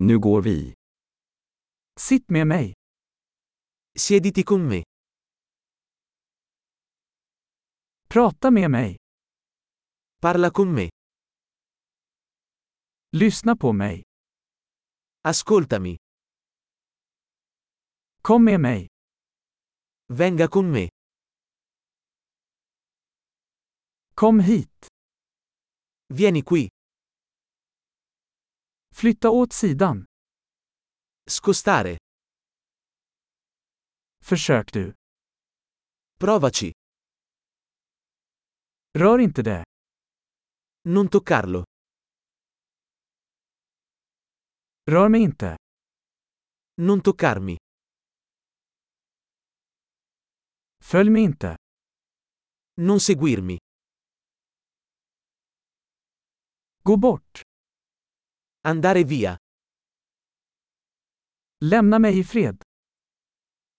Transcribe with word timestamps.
Nu 0.00 0.18
går 0.18 0.42
vi. 0.42 0.74
Sitt 2.00 2.30
med 2.30 2.46
mig. 2.46 2.72
Siediti 3.98 4.42
con 4.44 4.68
me. 4.68 4.82
Prata 8.08 8.50
med 8.50 8.70
mig. 8.70 8.96
Parla 10.20 10.50
con 10.50 10.74
me. 10.74 10.88
Lyssna 13.12 13.56
på 13.56 13.72
mig. 13.72 14.02
Ascoltami. 15.22 15.96
Kom 18.22 18.44
med 18.44 18.60
mig. 18.60 18.88
Venga 20.06 20.48
con 20.48 20.72
me. 20.72 20.88
Kom 24.14 24.40
hit. 24.40 24.86
Vieni 26.14 26.42
qui. 26.42 26.77
Flytta 29.00 29.30
åt 29.30 29.52
sidan. 29.52 30.06
Scostare. 31.26 31.98
Försök 34.24 34.72
du. 34.72 34.94
Provaci. 36.20 36.72
Rör 38.98 39.18
inte 39.18 39.42
det. 39.42 39.64
Non 40.84 41.08
toccarlo. 41.08 41.64
Rör 44.90 45.08
mig 45.08 45.22
inte. 45.22 45.56
Non 46.76 47.02
toccarmi. 47.02 47.56
Följ 50.84 51.10
mig 51.10 51.22
inte. 51.22 51.56
Non 52.76 53.00
seguirmi. 53.00 53.58
Gå 56.82 56.96
bort. 56.96 57.47
Andare 58.68 59.04
via. 59.04 59.36
Lämna 61.64 61.98
mig 61.98 62.18
i 62.18 62.24
fred. 62.24 62.62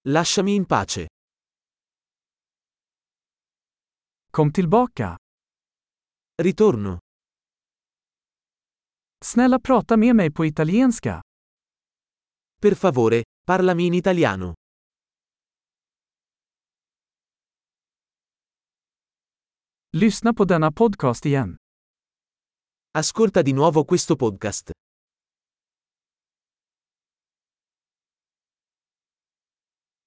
Lasciami 0.08 0.56
in 0.56 0.66
pace. 0.66 1.08
Kom 4.32 4.52
tillbaka. 4.52 5.18
Ritorno. 6.42 6.98
Snälla 9.26 9.60
prata 9.60 9.98
med 9.98 10.16
mig 10.16 10.34
på 10.34 10.46
italienska. 10.46 11.22
Per 12.62 12.76
favore, 12.76 13.24
parlami 13.46 13.86
in 13.86 13.94
italiano. 13.94 14.54
Lyssna 19.92 20.34
på 20.34 20.46
denna 20.46 20.72
podcast 20.72 21.26
igen. 21.26 21.56
Ascolta 22.92 23.42
di 23.42 23.54
nuovo 23.54 23.86
questo 23.86 24.16
podcast. 24.16 24.72